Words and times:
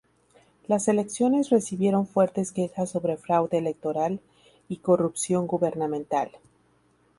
Las 0.65 0.87
elecciones 0.87 1.51
recibieron 1.51 2.07
fuertes 2.07 2.51
quejas 2.51 2.89
sobre 2.89 3.17
fraude 3.17 3.59
electoral 3.59 4.19
y 4.67 4.77
corrupción 4.77 5.45
gubernamental. 5.45 6.31